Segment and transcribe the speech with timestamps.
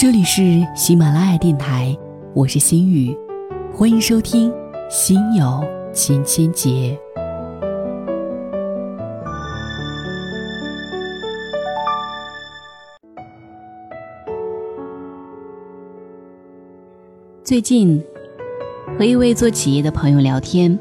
[0.00, 1.94] 这里是喜马拉雅电台，
[2.34, 3.14] 我是心雨，
[3.70, 4.50] 欢迎收听
[4.88, 5.62] 《心有
[5.92, 6.70] 千千结》。
[17.44, 18.02] 最近
[18.98, 20.78] 和一位做企业的朋友聊天，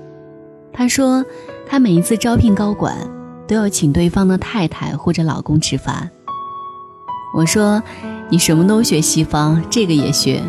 [0.72, 1.26] 他说
[1.68, 2.96] 他每一次招聘高管
[3.46, 6.10] 都要请对方的太太或者老公吃饭。
[7.36, 7.83] 我说。
[8.29, 10.42] 你什么都学西方，这个也学。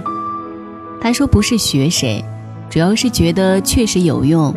[1.01, 2.23] 他说不是学谁，
[2.69, 4.55] 主要是觉得确实有用。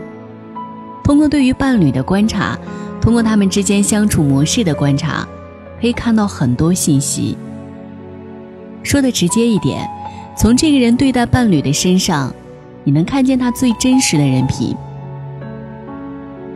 [1.03, 2.57] 通过对于伴侣的观察，
[2.99, 5.25] 通过他们之间相处模式的观察，
[5.79, 7.37] 可以看到很多信息。
[8.83, 9.89] 说的直接一点，
[10.37, 12.33] 从这个人对待伴侣的身上，
[12.83, 14.75] 你能看见他最真实的人品。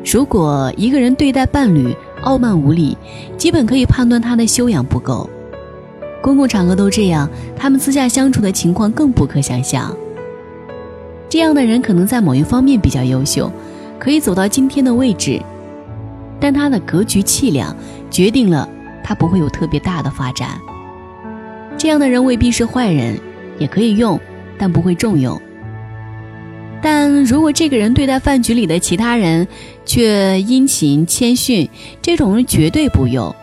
[0.04, 2.98] 如果一个人对待伴侣傲慢无礼，
[3.38, 5.30] 基本可以判断他的修养不够。
[6.28, 9.96] 公共场合都这样，他们私下相处的情况更不可想象。
[11.30, 13.50] 这样的人可能在某一方面比较优秀，
[13.98, 15.42] 可以走到今天的位置，
[16.38, 17.74] 但他的格局气量
[18.12, 18.68] 决定了
[19.02, 20.60] 他不会有特别大的发展。
[21.78, 23.18] 这样的人未必是坏人，
[23.58, 24.20] 也可以用，
[24.58, 25.42] 但不会重用。
[26.82, 29.48] 但如果这个人对待饭局里的其他人
[29.86, 31.70] 却殷勤谦逊，
[32.02, 33.34] 这种人绝对不用。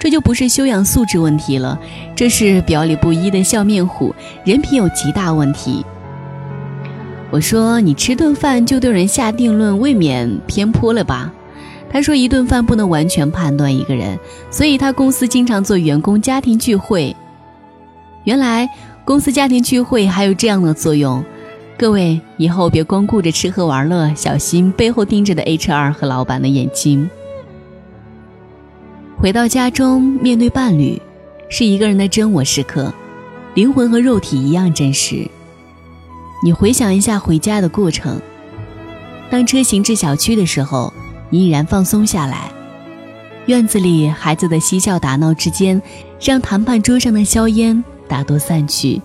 [0.00, 1.78] 这就不是修养素质问题了，
[2.16, 5.84] 这是表里不一的笑面虎，人品有极大问题。
[7.30, 11.30] 我说你吃顿饭就对人下定论，未免偏颇了吧？
[11.92, 14.18] 他说一顿饭不能完全判断一个人，
[14.50, 17.14] 所以他公司经常做员工家庭聚会。
[18.24, 18.66] 原来
[19.04, 21.22] 公司家庭聚会还有这样的作用，
[21.76, 27.10] 各位以后别光顾着吃喝玩乐，小心背后盯着的 HR 和老板的眼睛。
[29.20, 31.00] 回到家中，面对伴侣，
[31.50, 32.90] 是一个人的真我时刻，
[33.52, 35.28] 灵魂和肉体一样真实。
[36.42, 38.18] 你回想一下回家的过程，
[39.28, 40.90] 当车行至小区的时候，
[41.28, 42.50] 你已然放松下来。
[43.44, 45.82] 院子里孩子的嬉笑打闹之间，
[46.18, 49.02] 让谈判桌上的硝烟大多散去。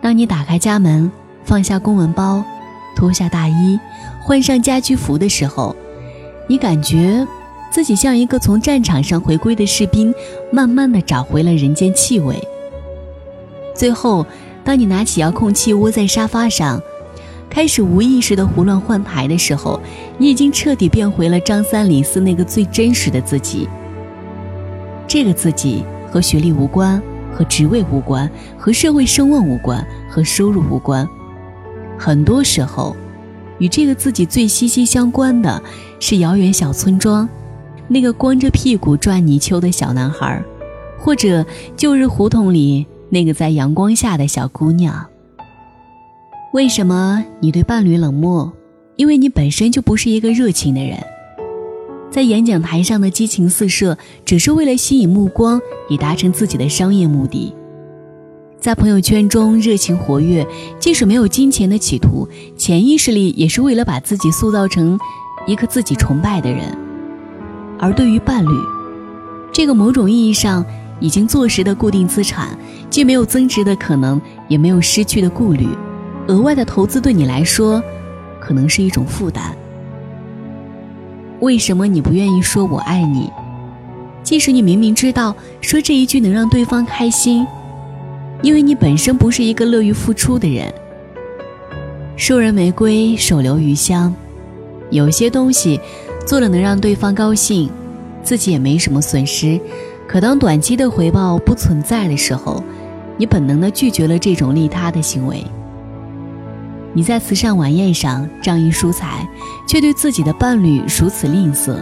[0.00, 1.10] 当你打开家门，
[1.44, 2.44] 放下公文包，
[2.94, 3.76] 脱下大衣，
[4.22, 5.74] 换上家居服的时候，
[6.48, 7.26] 你感觉。
[7.72, 10.14] 自己像一个从战场上回归的士兵，
[10.52, 12.36] 慢慢的找回了人间气味。
[13.74, 14.26] 最后，
[14.62, 16.78] 当你拿起遥控器窝在沙发上，
[17.48, 19.80] 开始无意识的胡乱换台的时候，
[20.18, 23.66] 你已经彻底变回了张三李四那个最真实的自己。
[25.08, 27.02] 这个自己和学历无关，
[27.32, 31.08] 和职位无关，和社会声望无关，和收入无关。
[31.98, 32.94] 很多时候，
[33.56, 35.62] 与这个自己最息息相关的
[35.98, 37.26] 是遥远小村庄。
[37.92, 40.42] 那个光着屁股转泥鳅的小男孩，
[40.98, 41.44] 或者
[41.76, 45.06] 旧日胡同里那个在阳光下的小姑娘。
[46.54, 48.50] 为什么你对伴侣冷漠？
[48.96, 50.98] 因为你本身就不是一个热情的人，
[52.10, 55.60] 在演讲台上的激情四射，只是为了吸引目光，
[55.90, 57.54] 以达成自己的商业目的；
[58.58, 60.46] 在朋友圈中热情活跃，
[60.78, 62.26] 即使没有金钱的企图，
[62.56, 64.98] 潜意识里也是为了把自己塑造成
[65.46, 66.81] 一个自己崇拜的人。
[67.82, 68.48] 而对于伴侣，
[69.52, 70.64] 这个某种意义上
[71.00, 72.56] 已经坐实的固定资产，
[72.88, 75.66] 既没有增值的可能，也没有失去的顾虑，
[76.28, 77.82] 额外的投资对你来说，
[78.40, 79.52] 可能是一种负担。
[81.40, 83.28] 为什么你不愿意说我爱你？
[84.22, 87.44] 即使你明明知道说这一句能让对方开心，
[88.42, 90.72] 因为你本身不是一个乐于付出的人。
[92.14, 94.14] 授人玫瑰，手留余香，
[94.90, 95.80] 有些东西。
[96.26, 97.70] 做了能让对方高兴，
[98.22, 99.60] 自己也没什么损失。
[100.08, 102.62] 可当短期的回报不存在的时候，
[103.16, 105.44] 你本能的拒绝了这种利他的行为。
[106.94, 109.26] 你在慈善晚宴上仗义疏财，
[109.66, 111.76] 却对自己的伴侣如此吝啬；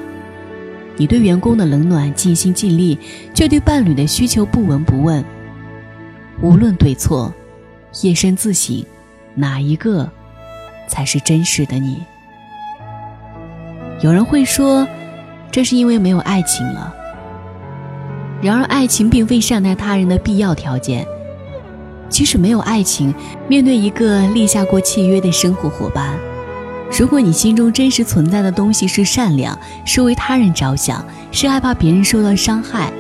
[0.97, 2.97] 你对员工的冷暖尽心尽力，
[3.35, 5.25] 却对伴侣的需求不闻不问。
[6.41, 7.35] 无论对错，
[8.03, 8.85] 夜深自省，
[9.35, 10.09] 哪一个
[10.89, 11.99] 才是真实的你？
[14.03, 14.87] 有人会说，
[15.51, 16.95] 这是因为没有爱情了。
[18.41, 21.07] 然而，爱情并非善待他人的必要条件。
[22.09, 23.15] 即使没有爱情，
[23.47, 26.19] 面对一个立下过契约的生活伙伴，
[26.99, 32.91] 如果你心中真实存在的东西是善良，是为他人着想，是害怕别人受到伤害，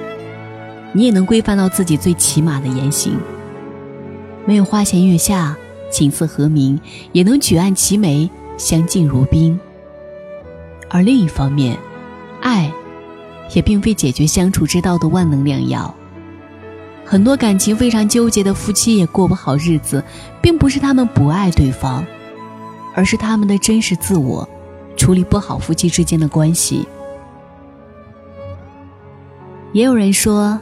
[0.92, 3.18] 你也能规范到自己最起码的言行。
[4.44, 5.56] 没有花前月下，
[5.90, 6.78] 琴瑟和鸣，
[7.12, 9.58] 也能举案齐眉，相敬如宾。
[10.90, 11.78] 而另一方面，
[12.42, 12.70] 爱，
[13.54, 15.94] 也并非解决相处之道的万能良药。
[17.04, 20.02] 很多感情非常纠结的夫妻也过不好日子，
[20.42, 22.04] 并不是他们不爱对方，
[22.94, 24.48] 而是他们的真实自我
[24.96, 26.86] 处理不好夫妻之间的关系。
[29.72, 30.60] 也有人说，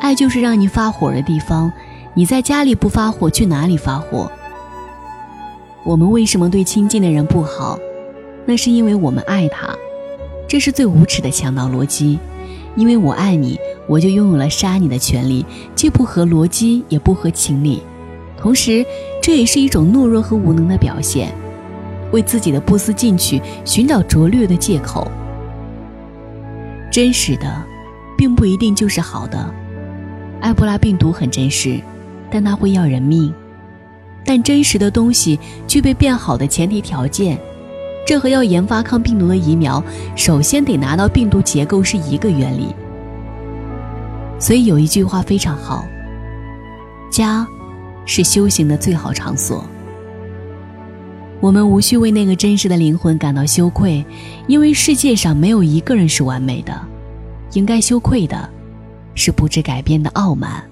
[0.00, 1.70] 爱就是让你发火的地方，
[2.14, 4.32] 你在家里不发火，去哪里发火？
[5.84, 7.78] 我们为什么对亲近的人不好？
[8.46, 9.74] 那是因为我们爱他，
[10.48, 12.18] 这是最无耻的强盗逻辑。
[12.76, 13.58] 因为我爱你，
[13.88, 15.44] 我就拥有了杀你的权利，
[15.74, 17.82] 既不合逻辑，也不合情理。
[18.36, 18.86] 同时，
[19.20, 21.34] 这也是一种懦弱和无能的表现，
[22.12, 25.10] 为自己的不思进取寻找拙劣的借口。
[26.92, 27.62] 真实的，
[28.16, 29.52] 并不一定就是好的。
[30.40, 31.80] 埃博拉病毒很真实，
[32.30, 33.34] 但它会要人命。
[34.24, 37.36] 但真实的东西具备变好的前提条件。
[38.06, 39.82] 这和要研发抗病毒的疫苗，
[40.16, 42.74] 首先得拿到病毒结构是一个原理。
[44.38, 45.84] 所以有一句话非常好：
[47.10, 47.46] 家，
[48.04, 49.64] 是修行的最好场所。
[51.40, 54.04] 我们无需为那个真实的灵魂感到羞愧，
[54.46, 56.78] 因为世界上没有一个人是完美的。
[57.52, 58.48] 应该羞愧的，
[59.14, 60.62] 是不知改变的傲慢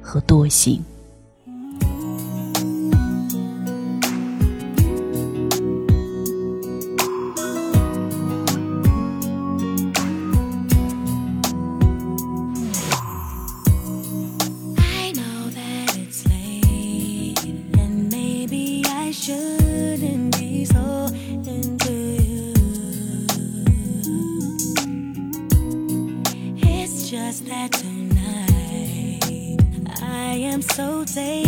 [0.00, 0.82] 和惰性。
[30.56, 31.45] I'm so dazed.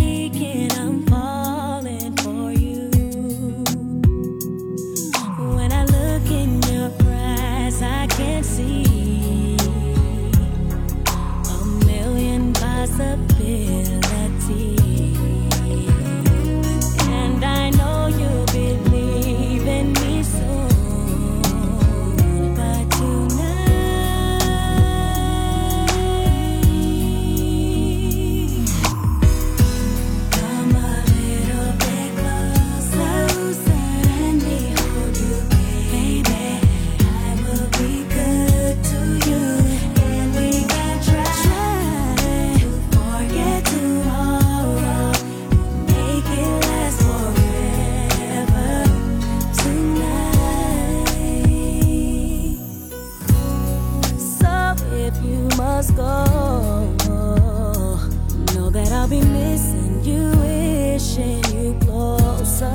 [59.08, 62.66] Be missing you, wishing you closer.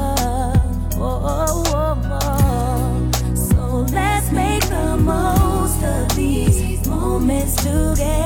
[0.96, 3.36] Oh, oh, oh, oh.
[3.36, 8.23] So let's make the most of these moments together.